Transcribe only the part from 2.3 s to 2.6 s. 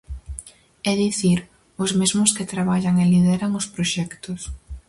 que